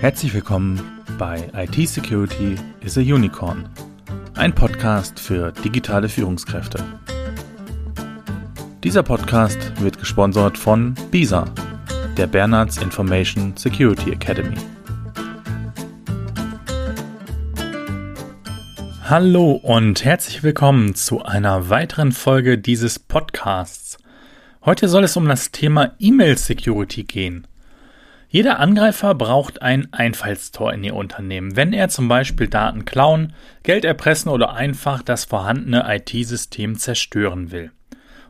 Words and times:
Herzlich 0.00 0.32
willkommen 0.32 0.80
bei 1.18 1.50
IT 1.52 1.86
Security 1.86 2.56
is 2.80 2.96
a 2.96 3.02
Unicorn, 3.02 3.68
ein 4.34 4.54
Podcast 4.54 5.20
für 5.20 5.52
digitale 5.52 6.08
Führungskräfte. 6.08 6.82
Dieser 8.82 9.02
Podcast 9.02 9.58
wird 9.78 9.98
gesponsert 9.98 10.56
von 10.56 10.94
BISA, 11.10 11.44
der 12.16 12.26
Bernards 12.28 12.78
Information 12.78 13.54
Security 13.58 14.12
Academy. 14.12 14.56
Hallo 19.04 19.52
und 19.52 20.02
herzlich 20.02 20.42
willkommen 20.42 20.94
zu 20.94 21.22
einer 21.22 21.68
weiteren 21.68 22.12
Folge 22.12 22.56
dieses 22.56 22.98
Podcasts. 22.98 23.98
Heute 24.64 24.88
soll 24.88 25.04
es 25.04 25.18
um 25.18 25.28
das 25.28 25.50
Thema 25.50 25.94
E-Mail 25.98 26.38
Security 26.38 27.04
gehen. 27.04 27.46
Jeder 28.32 28.60
Angreifer 28.60 29.16
braucht 29.16 29.60
ein 29.60 29.92
Einfallstor 29.92 30.72
in 30.72 30.84
ihr 30.84 30.94
Unternehmen, 30.94 31.56
wenn 31.56 31.72
er 31.72 31.88
zum 31.88 32.06
Beispiel 32.06 32.46
Daten 32.46 32.84
klauen, 32.84 33.32
Geld 33.64 33.84
erpressen 33.84 34.30
oder 34.30 34.54
einfach 34.54 35.02
das 35.02 35.24
vorhandene 35.24 35.84
IT-System 35.88 36.78
zerstören 36.78 37.50
will. 37.50 37.72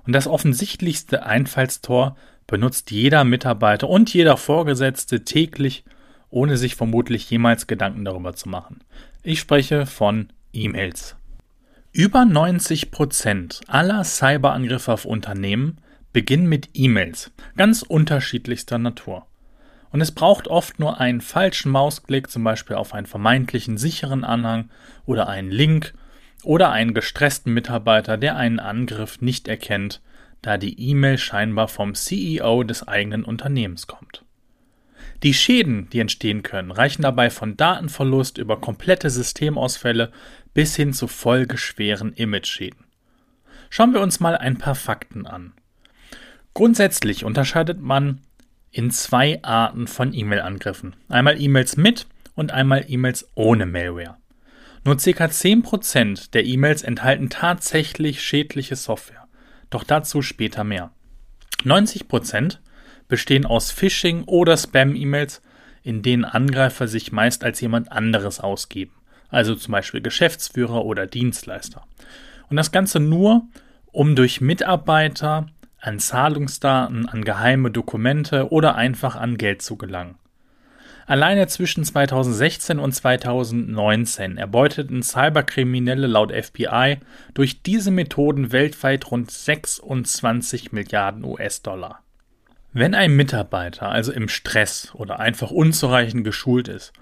Und 0.07 0.15
das 0.15 0.27
offensichtlichste 0.27 1.27
Einfallstor 1.27 2.17
benutzt 2.47 2.91
jeder 2.91 3.25
Mitarbeiter 3.25 3.91
und 3.91 4.13
jeder 4.15 4.39
Vorgesetzte 4.39 5.23
täglich, 5.25 5.85
ohne 6.31 6.57
sich 6.57 6.77
vermutlich 6.77 7.29
jemals 7.31 7.67
Gedanken 7.67 8.07
darüber 8.07 8.33
zu 8.33 8.49
machen. 8.49 8.83
Ich 9.23 9.39
spreche 9.39 9.85
von 9.85 10.31
E-Mails. 10.55 11.17
Über 11.93 12.25
90 12.25 12.91
Prozent 12.91 13.61
aller 13.67 14.03
Cyberangriffe 14.05 14.95
auf 14.95 15.05
Unternehmen 15.05 15.77
beginnen 16.15 16.49
mit 16.49 16.71
E-Mails, 16.73 17.33
ganz 17.59 17.83
unterschiedlichster 17.83 18.79
Natur. 18.79 19.27
Und 19.93 20.01
es 20.01 20.13
braucht 20.13 20.49
oft 20.49 20.79
nur 20.79 21.01
einen 21.01 21.21
falschen 21.21 21.73
Mausklick, 21.73 22.31
zum 22.31 22.45
Beispiel 22.45 22.77
auf 22.77 22.95
einen 22.95 23.07
vermeintlichen 23.07 23.77
sicheren 23.77 24.25
Anhang 24.25 24.71
oder 25.05 25.29
einen 25.29 25.51
Link 25.51 25.95
oder 26.45 26.71
einen 26.71 26.95
gestressten 26.95 27.53
Mitarbeiter, 27.53 28.17
der 28.17 28.37
einen 28.37 28.61
Angriff 28.61 29.21
nicht 29.21 29.49
erkennt, 29.49 30.01
da 30.43 30.57
die 30.57 30.81
E-Mail 30.81 31.19
scheinbar 31.19 31.69
vom 31.69 31.95
CEO 31.95 32.63
des 32.63 32.87
eigenen 32.87 33.25
Unternehmens 33.25 33.87
kommt. 33.87 34.25
Die 35.23 35.35
Schäden, 35.35 35.91
die 35.91 36.01
entstehen 36.01 36.43
können, 36.43 36.71
reichen 36.71 37.03
dabei 37.03 37.29
von 37.29 37.57
Datenverlust 37.57 38.39
über 38.39 38.59
komplette 38.61 39.11
Systemausfälle 39.11 40.13
bis 40.55 40.77
hin 40.77 40.95
zu 40.95 41.09
folgeschweren 41.09 42.15
Image-Schäden. 42.15 42.85
Schauen 43.69 43.93
wir 43.93 44.01
uns 44.01 44.19
mal 44.19 44.37
ein 44.37 44.57
paar 44.57 44.75
Fakten 44.75 45.27
an. 45.27 45.53
Grundsätzlich 46.55 47.25
unterscheidet 47.25 47.81
man 47.81 48.23
in 48.71 48.91
zwei 48.91 49.43
Arten 49.43 49.87
von 49.87 50.15
E-Mail-Angriffen. 50.15 50.95
Einmal 51.09 51.41
E-Mails 51.41 51.77
mit 51.77 52.07
und 52.35 52.53
einmal 52.53 52.85
E-Mails 52.89 53.29
ohne 53.35 53.67
Malware. 53.67 54.17
Nur 54.85 54.97
ca. 54.97 55.25
10% 55.25 56.31
der 56.31 56.45
E-Mails 56.45 56.83
enthalten 56.83 57.29
tatsächlich 57.29 58.23
schädliche 58.23 58.77
Software. 58.77 59.29
Doch 59.69 59.85
dazu 59.85 60.23
später 60.23 60.65
mehr. 60.65 60.91
90% 61.65 62.59
bestehen 63.09 63.45
aus 63.45 63.71
Phishing- 63.71 64.25
oder 64.25 64.57
Spam-E-Mails, 64.57 65.43
in 65.83 66.03
denen 66.03 66.25
Angreifer 66.25 66.89
sich 66.89 67.13
meist 67.13 67.45
als 67.45 67.61
jemand 67.61 67.93
anderes 67.93 68.41
ausgeben, 68.41 68.93
also 69.29 69.55
zum 69.55 69.73
Beispiel 69.73 70.01
Geschäftsführer 70.01 70.85
oder 70.85 71.07
Dienstleister. 71.07 71.87
Und 72.49 72.57
das 72.57 72.73
Ganze 72.73 73.01
nur, 73.01 73.43
um 73.87 74.17
durch 74.17 74.41
Mitarbeiter 74.41 75.47
an 75.81 75.99
Zahlungsdaten, 75.99 77.09
an 77.09 77.25
geheime 77.25 77.71
Dokumente 77.71 78.53
oder 78.53 78.75
einfach 78.75 79.17
an 79.17 79.39
Geld 79.39 79.63
zu 79.63 79.77
gelangen. 79.77 80.17
Alleine 81.07 81.49
zwischen 81.49 81.85
2016 81.85 82.79
und 82.79 82.93
2019 82.93 84.37
erbeuteten 84.37 85.03
Cyberkriminelle 85.03 86.07
laut 86.07 86.31
FBI 86.31 86.99
durch 87.35 87.63
diese 87.63 87.91
Methoden 87.91 88.53
weltweit 88.53 89.11
rund 89.11 89.29
26 89.29 90.71
Milliarden 90.71 91.25
US-Dollar. 91.25 92.05
Wenn 92.73 92.95
ein 92.95 93.17
Mitarbeiter 93.17 93.89
also 93.89 94.13
im 94.13 94.29
Stress 94.29 94.93
oder 94.95 95.19
einfach 95.19 95.51
unzureichend 95.51 96.23
geschult 96.23 96.69
ist, 96.69 96.93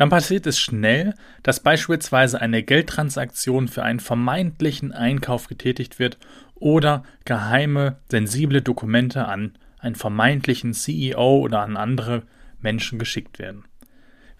dann 0.00 0.08
passiert 0.08 0.46
es 0.46 0.58
schnell, 0.58 1.12
dass 1.42 1.60
beispielsweise 1.60 2.40
eine 2.40 2.62
Geldtransaktion 2.62 3.68
für 3.68 3.82
einen 3.82 4.00
vermeintlichen 4.00 4.92
Einkauf 4.92 5.46
getätigt 5.46 5.98
wird 5.98 6.16
oder 6.54 7.02
geheime, 7.26 7.98
sensible 8.10 8.62
Dokumente 8.62 9.26
an 9.26 9.58
einen 9.78 9.96
vermeintlichen 9.96 10.72
CEO 10.72 11.40
oder 11.40 11.60
an 11.60 11.76
andere 11.76 12.22
Menschen 12.62 12.98
geschickt 12.98 13.38
werden. 13.38 13.64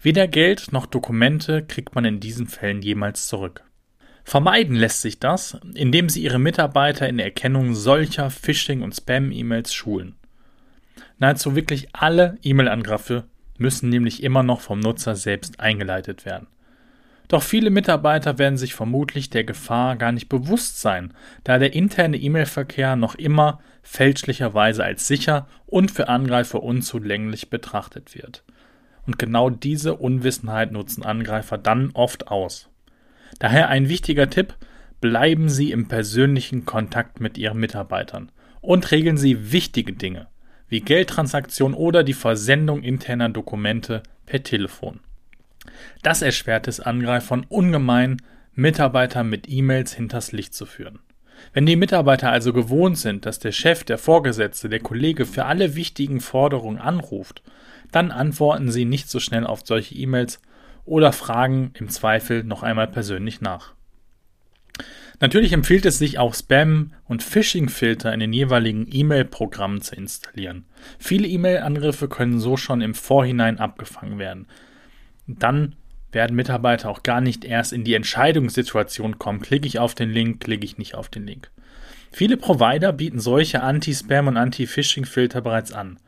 Weder 0.01 0.27
Geld 0.27 0.71
noch 0.71 0.87
Dokumente 0.87 1.63
kriegt 1.63 1.93
man 1.93 2.05
in 2.05 2.19
diesen 2.19 2.47
Fällen 2.47 2.81
jemals 2.81 3.27
zurück. 3.27 3.63
Vermeiden 4.23 4.75
lässt 4.75 5.03
sich 5.03 5.19
das, 5.19 5.59
indem 5.75 6.09
Sie 6.09 6.23
Ihre 6.23 6.39
Mitarbeiter 6.39 7.07
in 7.07 7.17
der 7.17 7.27
Erkennung 7.27 7.75
solcher 7.75 8.31
Phishing- 8.31 8.81
und 8.81 8.95
Spam-E-Mails 8.95 9.75
schulen. 9.75 10.15
Nahezu 11.19 11.55
wirklich 11.55 11.89
alle 11.93 12.39
E-Mail-Angriffe 12.41 13.25
müssen 13.61 13.89
nämlich 13.89 14.23
immer 14.23 14.43
noch 14.43 14.59
vom 14.59 14.79
Nutzer 14.79 15.15
selbst 15.15 15.59
eingeleitet 15.59 16.25
werden. 16.25 16.47
Doch 17.29 17.43
viele 17.43 17.69
Mitarbeiter 17.69 18.37
werden 18.37 18.57
sich 18.57 18.73
vermutlich 18.73 19.29
der 19.29 19.45
Gefahr 19.45 19.95
gar 19.95 20.11
nicht 20.11 20.27
bewusst 20.27 20.81
sein, 20.81 21.13
da 21.45 21.59
der 21.59 21.73
interne 21.73 22.17
E-Mail-Verkehr 22.17 22.97
noch 22.97 23.15
immer 23.15 23.61
fälschlicherweise 23.83 24.83
als 24.83 25.07
sicher 25.07 25.47
und 25.65 25.91
für 25.91 26.09
Angreifer 26.09 26.61
unzulänglich 26.61 27.49
betrachtet 27.49 28.15
wird. 28.15 28.43
Und 29.07 29.17
genau 29.17 29.49
diese 29.49 29.95
Unwissenheit 29.95 30.73
nutzen 30.73 31.03
Angreifer 31.03 31.57
dann 31.57 31.91
oft 31.93 32.27
aus. 32.27 32.69
Daher 33.39 33.69
ein 33.69 33.87
wichtiger 33.87 34.29
Tipp, 34.29 34.55
bleiben 34.99 35.47
Sie 35.47 35.71
im 35.71 35.87
persönlichen 35.87 36.65
Kontakt 36.65 37.21
mit 37.21 37.37
Ihren 37.37 37.59
Mitarbeitern 37.59 38.29
und 38.59 38.91
regeln 38.91 39.15
Sie 39.15 39.53
wichtige 39.53 39.93
Dinge 39.93 40.27
wie 40.71 40.79
Geldtransaktionen 40.79 41.77
oder 41.77 42.03
die 42.03 42.13
Versendung 42.13 42.81
interner 42.81 43.27
Dokumente 43.27 44.01
per 44.25 44.41
Telefon. 44.41 45.01
Das 46.01 46.21
erschwert 46.21 46.69
es 46.69 46.79
Angreifern 46.79 47.45
ungemein, 47.49 48.21
Mitarbeiter 48.53 49.25
mit 49.25 49.49
E-Mails 49.49 49.93
hinters 49.93 50.31
Licht 50.31 50.53
zu 50.53 50.65
führen. 50.65 50.99
Wenn 51.53 51.65
die 51.65 51.75
Mitarbeiter 51.75 52.31
also 52.31 52.53
gewohnt 52.53 52.97
sind, 52.97 53.25
dass 53.25 53.37
der 53.37 53.51
Chef, 53.51 53.83
der 53.83 53.97
Vorgesetzte, 53.97 54.69
der 54.69 54.79
Kollege 54.79 55.25
für 55.25 55.45
alle 55.45 55.75
wichtigen 55.75 56.21
Forderungen 56.21 56.77
anruft, 56.77 57.43
dann 57.91 58.09
antworten 58.09 58.71
sie 58.71 58.85
nicht 58.85 59.09
so 59.09 59.19
schnell 59.19 59.45
auf 59.45 59.61
solche 59.65 59.95
E-Mails 59.95 60.39
oder 60.85 61.11
fragen 61.11 61.73
im 61.73 61.89
Zweifel 61.89 62.45
noch 62.45 62.63
einmal 62.63 62.87
persönlich 62.87 63.41
nach. 63.41 63.73
Natürlich 65.21 65.53
empfiehlt 65.53 65.85
es 65.85 65.99
sich 65.99 66.19
auch 66.19 66.33
Spam- 66.33 66.91
und 67.05 67.23
Phishing-Filter 67.23 68.13
in 68.13 68.19
den 68.19 68.33
jeweiligen 68.33 68.87
E-Mail-Programmen 68.91 69.81
zu 69.81 69.95
installieren. 69.95 70.65
Viele 70.99 71.27
E-Mail-Angriffe 71.27 72.09
können 72.09 72.39
so 72.39 72.57
schon 72.57 72.81
im 72.81 72.95
Vorhinein 72.95 73.59
abgefangen 73.59 74.19
werden 74.19 74.47
dann 75.39 75.75
werden 76.11 76.35
Mitarbeiter 76.35 76.89
auch 76.89 77.03
gar 77.03 77.21
nicht 77.21 77.45
erst 77.45 77.71
in 77.71 77.83
die 77.83 77.93
Entscheidungssituation 77.93 79.17
kommen. 79.17 79.41
Klicke 79.41 79.67
ich 79.67 79.79
auf 79.79 79.95
den 79.95 80.09
Link, 80.09 80.41
klicke 80.41 80.65
ich 80.65 80.77
nicht 80.77 80.95
auf 80.95 81.07
den 81.07 81.25
Link. 81.25 81.51
Viele 82.11 82.35
Provider 82.35 82.91
bieten 82.91 83.19
solche 83.19 83.63
Anti-Spam- 83.63 84.27
und 84.27 84.37
Anti-Phishing-Filter 84.37 85.39
bereits 85.39 85.71
an. 85.71 85.99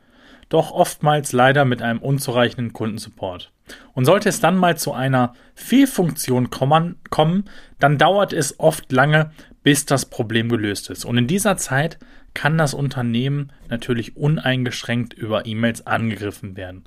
Doch 0.54 0.70
oftmals 0.70 1.32
leider 1.32 1.64
mit 1.64 1.82
einem 1.82 1.98
unzureichenden 1.98 2.72
Kundensupport. 2.72 3.50
Und 3.92 4.04
sollte 4.04 4.28
es 4.28 4.38
dann 4.38 4.56
mal 4.56 4.76
zu 4.76 4.92
einer 4.92 5.34
Fehlfunktion 5.56 6.48
kommen, 6.48 7.50
dann 7.80 7.98
dauert 7.98 8.32
es 8.32 8.60
oft 8.60 8.92
lange, 8.92 9.32
bis 9.64 9.84
das 9.84 10.06
Problem 10.06 10.48
gelöst 10.48 10.90
ist. 10.90 11.04
Und 11.06 11.18
in 11.18 11.26
dieser 11.26 11.56
Zeit 11.56 11.98
kann 12.34 12.56
das 12.56 12.72
Unternehmen 12.72 13.50
natürlich 13.68 14.16
uneingeschränkt 14.16 15.12
über 15.12 15.44
E-Mails 15.44 15.88
angegriffen 15.88 16.56
werden. 16.56 16.84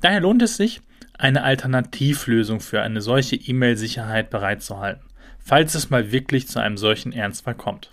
Daher 0.00 0.18
lohnt 0.18 0.42
es 0.42 0.56
sich, 0.56 0.80
eine 1.16 1.44
Alternativlösung 1.44 2.58
für 2.58 2.82
eine 2.82 3.00
solche 3.00 3.36
E-Mail-Sicherheit 3.36 4.30
bereitzuhalten, 4.30 5.06
falls 5.38 5.76
es 5.76 5.90
mal 5.90 6.10
wirklich 6.10 6.48
zu 6.48 6.58
einem 6.58 6.76
solchen 6.76 7.12
Ernstfall 7.12 7.54
kommt. 7.54 7.92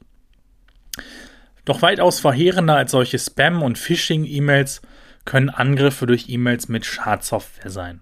Doch 1.66 1.83
weitaus 1.83 2.19
verheerender 2.19 2.77
als 2.77 2.89
solche 2.89 3.19
Spam- 3.19 3.62
und 3.62 3.77
Phishing-E-Mails 3.77 4.81
können 5.25 5.50
Angriffe 5.50 6.06
durch 6.06 6.30
E-Mails 6.30 6.68
mit 6.68 6.86
Schadsoftware 6.86 7.72
sein. 7.72 8.02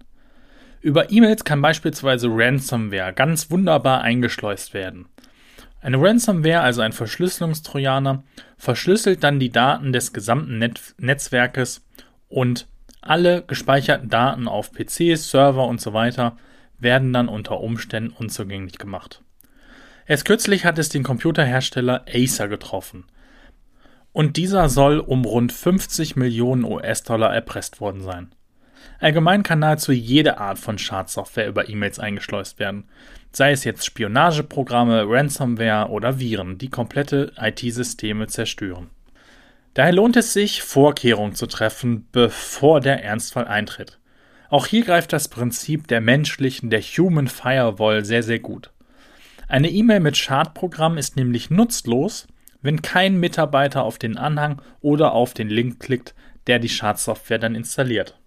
Über 0.82 1.12
E-Mails 1.12 1.44
kann 1.44 1.62
beispielsweise 1.62 2.28
Ransomware 2.30 3.14
ganz 3.14 3.52
wunderbar 3.52 4.02
eingeschleust 4.02 4.74
werden. 4.74 5.06
Eine 5.82 6.02
Ransomware, 6.02 6.62
also 6.62 6.82
ein 6.82 6.92
Verschlüsselungstrojaner, 6.92 8.24
verschlüsselt 8.58 9.24
dann 9.24 9.40
die 9.40 9.52
Daten 9.52 9.94
des 9.94 10.14
gesamten 10.14 10.60
Net 10.60 10.96
Netzwerkes 10.98 11.84
und 12.30 12.68
alle 13.02 13.42
gespeicherten 13.44 14.10
Daten 14.10 14.48
auf 14.48 14.72
PCs, 14.72 15.30
Server 15.30 15.66
und 15.66 15.82
so 15.82 15.94
weiter 15.94 16.38
werden 16.78 17.14
dann 17.14 17.30
unter 17.30 17.60
Umständen 17.60 18.12
unzugänglich 18.12 18.78
gemacht. 18.78 19.24
Erst 20.06 20.26
kürzlich 20.26 20.66
hat 20.66 20.78
es 20.78 20.90
den 20.90 21.04
Computerhersteller 21.04 22.06
Acer 22.12 22.48
getroffen. 22.48 23.06
Und 24.14 24.38
dieser 24.38 24.70
soll 24.70 25.00
um 25.00 25.24
rund 25.26 25.52
50 25.52 26.16
Millionen 26.16 26.64
US-Dollar 26.66 27.34
erpresst 27.34 27.80
worden 27.80 28.02
sein. 28.02 28.32
Allgemein 29.00 29.44
kann 29.44 29.60
nahezu 29.60 29.92
jede 29.92 30.38
Art 30.38 30.60
von 30.60 30.78
Schadsoftware 30.78 31.48
über 31.48 31.70
E-Mails 31.70 32.00
eingeschleust 32.00 32.60
werden. 32.60 32.86
Sei 33.32 33.52
es 33.52 33.64
jetzt 33.64 33.86
Spionageprogramme, 33.86 35.06
Ransomware 35.08 35.90
oder 35.90 36.20
Viren, 36.20 36.58
die 36.58 36.70
komplette 36.70 37.32
IT-Systeme 37.40 38.28
zerstören. 38.28 38.90
Daher 39.74 39.94
lohnt 39.94 40.18
es 40.18 40.34
sich, 40.34 40.62
Vorkehrungen 40.62 41.34
zu 41.34 41.48
treffen, 41.48 42.08
bevor 42.12 42.82
der 42.82 43.04
Ernstfall 43.04 43.48
eintritt. 43.48 44.00
Auch 44.50 44.68
hier 44.68 44.84
greift 44.84 45.14
das 45.14 45.30
Prinzip 45.30 45.88
der 45.88 46.02
menschlichen, 46.02 46.70
der 46.70 46.82
Human 46.82 47.30
Firewall 47.30 48.04
sehr, 48.04 48.22
sehr 48.22 48.40
gut. 48.40 48.70
Eine 49.48 49.70
E-Mail 49.70 50.02
mit 50.02 50.18
Schadprogramm 50.18 50.98
ist 50.98 51.16
nämlich 51.16 51.50
nutzlos, 51.50 52.28
wenn 52.62 52.82
kein 52.82 53.20
Mitarbeiter 53.20 53.84
auf 53.84 53.98
den 53.98 54.18
Anhang 54.18 54.62
oder 54.82 55.14
auf 55.14 55.34
den 55.34 55.50
Link 55.50 55.80
klickt, 55.80 56.16
der 56.48 56.60
die 56.60 56.70
Schadsoftware 56.70 57.40
dann 57.40 57.56
installiert. 57.56 58.20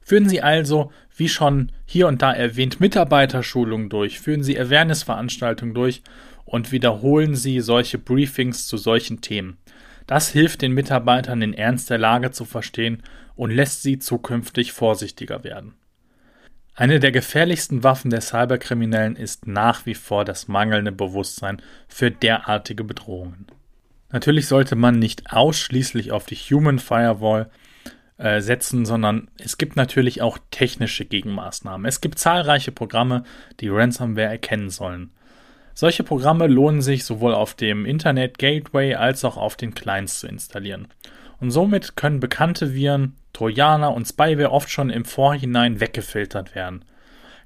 Führen 0.00 0.28
Sie 0.28 0.40
also, 0.40 0.92
wie 1.16 1.28
schon 1.28 1.72
hier 1.84 2.06
und 2.06 2.22
da 2.22 2.32
erwähnt, 2.32 2.78
Mitarbeiterschulungen 2.78 3.88
durch, 3.88 4.20
führen 4.20 4.44
Sie 4.44 4.58
Awareness-Veranstaltungen 4.58 5.74
durch 5.74 6.02
und 6.44 6.70
wiederholen 6.70 7.34
Sie 7.34 7.60
solche 7.60 7.98
Briefings 7.98 8.68
zu 8.68 8.76
solchen 8.76 9.20
Themen. 9.20 9.58
Das 10.06 10.28
hilft 10.28 10.62
den 10.62 10.72
Mitarbeitern, 10.72 11.40
den 11.40 11.52
Ernst 11.52 11.90
der 11.90 11.98
Lage 11.98 12.30
zu 12.30 12.44
verstehen 12.44 13.02
und 13.34 13.50
lässt 13.50 13.82
sie 13.82 13.98
zukünftig 13.98 14.72
vorsichtiger 14.72 15.44
werden. 15.44 15.74
Eine 16.74 17.00
der 17.00 17.10
gefährlichsten 17.10 17.82
Waffen 17.82 18.10
der 18.10 18.20
Cyberkriminellen 18.20 19.16
ist 19.16 19.46
nach 19.46 19.86
wie 19.86 19.94
vor 19.94 20.24
das 20.24 20.46
mangelnde 20.46 20.92
Bewusstsein 20.92 21.62
für 21.88 22.10
derartige 22.10 22.84
Bedrohungen. 22.84 23.46
Natürlich 24.10 24.46
sollte 24.46 24.76
man 24.76 24.98
nicht 24.98 25.32
ausschließlich 25.32 26.12
auf 26.12 26.26
die 26.26 26.36
Human 26.36 26.78
Firewall 26.78 27.50
äh, 28.18 28.40
setzen, 28.40 28.86
sondern 28.86 29.28
es 29.38 29.58
gibt 29.58 29.76
natürlich 29.76 30.22
auch 30.22 30.38
technische 30.50 31.04
Gegenmaßnahmen. 31.04 31.86
Es 31.86 32.00
gibt 32.00 32.18
zahlreiche 32.18 32.72
Programme, 32.72 33.24
die 33.60 33.68
Ransomware 33.68 34.28
erkennen 34.28 34.70
sollen. 34.70 35.10
Solche 35.74 36.04
Programme 36.04 36.46
lohnen 36.46 36.80
sich 36.80 37.04
sowohl 37.04 37.34
auf 37.34 37.52
dem 37.52 37.84
Internet 37.84 38.38
Gateway 38.38 38.94
als 38.94 39.24
auch 39.24 39.36
auf 39.36 39.56
den 39.56 39.74
Clients 39.74 40.20
zu 40.20 40.26
installieren. 40.28 40.88
Und 41.38 41.50
somit 41.50 41.96
können 41.96 42.20
bekannte 42.20 42.72
Viren, 42.72 43.16
Trojaner 43.34 43.92
und 43.92 44.06
Spyware 44.06 44.52
oft 44.52 44.70
schon 44.70 44.88
im 44.88 45.04
Vorhinein 45.04 45.80
weggefiltert 45.80 46.54
werden. 46.54 46.84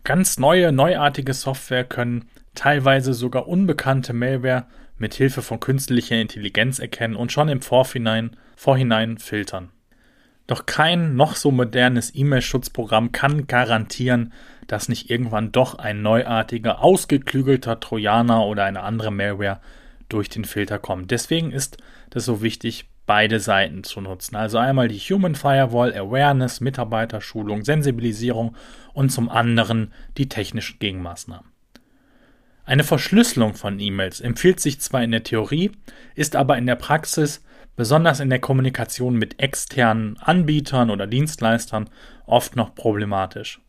Ganz 0.04 0.38
neue, 0.38 0.70
neuartige 0.70 1.34
Software 1.34 1.82
können 1.82 2.28
teilweise 2.54 3.14
sogar 3.14 3.48
unbekannte 3.48 4.12
Malware 4.12 4.66
mit 5.00 5.14
Hilfe 5.14 5.42
von 5.42 5.58
künstlicher 5.58 6.20
Intelligenz 6.20 6.78
erkennen 6.78 7.16
und 7.16 7.32
schon 7.32 7.48
im 7.48 7.62
Vorhinein, 7.62 8.36
Vorhinein 8.54 9.18
filtern. 9.18 9.70
Doch 10.46 10.66
kein 10.66 11.14
noch 11.14 11.36
so 11.36 11.50
modernes 11.50 12.12
E-Mail-Schutzprogramm 12.14 13.12
kann 13.12 13.46
garantieren, 13.46 14.32
dass 14.66 14.88
nicht 14.88 15.08
irgendwann 15.08 15.52
doch 15.52 15.76
ein 15.76 16.02
neuartiger, 16.02 16.82
ausgeklügelter 16.82 17.80
Trojaner 17.80 18.44
oder 18.44 18.64
eine 18.64 18.82
andere 18.82 19.10
Malware 19.10 19.60
durch 20.08 20.28
den 20.28 20.44
Filter 20.44 20.78
kommt. 20.78 21.10
Deswegen 21.10 21.52
ist 21.52 21.78
es 22.12 22.24
so 22.24 22.42
wichtig, 22.42 22.88
beide 23.06 23.40
Seiten 23.40 23.84
zu 23.84 24.00
nutzen. 24.00 24.36
Also 24.36 24.58
einmal 24.58 24.88
die 24.88 24.98
Human 24.98 25.34
Firewall, 25.34 25.94
Awareness, 25.94 26.60
Mitarbeiterschulung, 26.60 27.64
Sensibilisierung 27.64 28.54
und 28.92 29.10
zum 29.10 29.28
anderen 29.28 29.92
die 30.16 30.28
technischen 30.28 30.78
Gegenmaßnahmen. 30.78 31.49
Eine 32.64 32.84
Verschlüsselung 32.84 33.54
von 33.54 33.80
E-Mails 33.80 34.20
empfiehlt 34.20 34.60
sich 34.60 34.80
zwar 34.80 35.02
in 35.02 35.10
der 35.10 35.24
Theorie, 35.24 35.72
ist 36.14 36.36
aber 36.36 36.56
in 36.58 36.66
der 36.66 36.76
Praxis 36.76 37.42
besonders 37.76 38.20
in 38.20 38.30
der 38.30 38.40
Kommunikation 38.40 39.16
mit 39.16 39.40
externen 39.40 40.18
Anbietern 40.18 40.90
oder 40.90 41.06
Dienstleistern 41.06 41.88
oft 42.26 42.56
noch 42.56 42.74
problematisch. 42.74 43.60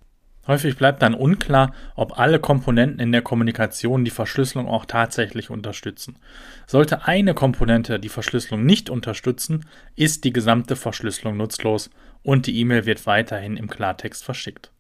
Häufig 0.48 0.76
bleibt 0.76 1.04
dann 1.04 1.14
unklar, 1.14 1.72
ob 1.96 2.20
alle 2.20 2.40
Komponenten 2.40 3.00
in 3.00 3.12
der 3.12 3.22
Kommunikation 3.22 4.04
die 4.04 4.12
Verschlüsselung 4.12 4.68
auch 4.68 4.86
tatsächlich 4.86 5.52
unterstützen. 5.52 6.18
Sollte 6.66 7.06
eine 7.06 7.36
Komponente 7.36 8.00
die 8.00 8.10
Verschlüsselung 8.10 8.66
nicht 8.66 8.90
unterstützen, 8.90 9.66
ist 9.96 10.24
die 10.24 10.34
gesamte 10.34 10.76
Verschlüsselung 10.76 11.38
nutzlos 11.38 11.92
und 12.24 12.48
die 12.48 12.60
E-Mail 12.60 12.86
wird 12.88 13.06
weiterhin 13.06 13.56
im 13.56 13.70
Klartext 13.70 14.24
verschickt. 14.24 14.72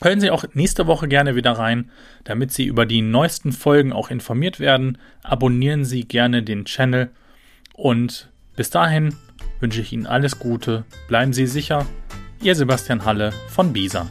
Hören 0.00 0.20
Sie 0.20 0.30
auch 0.30 0.44
nächste 0.54 0.86
Woche 0.86 1.08
gerne 1.08 1.34
wieder 1.34 1.50
rein, 1.50 1.90
damit 2.22 2.52
Sie 2.52 2.66
über 2.66 2.86
die 2.86 3.02
neuesten 3.02 3.50
Folgen 3.50 3.92
auch 3.92 4.08
informiert 4.08 4.60
werden. 4.60 4.98
Abonnieren 5.24 5.84
Sie 5.84 6.06
gerne 6.06 6.44
den 6.44 6.64
Channel 6.64 7.10
und 7.72 8.30
bis 8.54 8.70
dahin 8.70 9.16
wünsche 9.60 9.80
ich 9.80 9.92
Ihnen 9.92 10.06
alles 10.06 10.38
Gute, 10.38 10.84
bleiben 11.08 11.32
Sie 11.32 11.46
sicher. 11.46 11.86
Ihr 12.42 12.54
Sebastian 12.54 13.04
Halle 13.04 13.32
von 13.48 13.72
Bisa. 13.72 14.06